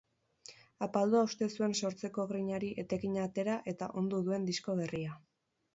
Apaldua 0.85 1.21
uste 1.27 1.49
zuen 1.57 1.77
sortzeko 1.81 2.25
grinari 2.33 2.73
etekina 2.85 3.29
atera 3.29 3.61
eta 3.75 3.95
ondu 4.05 4.25
duen 4.31 4.51
disko 4.53 4.81
berria. 4.83 5.19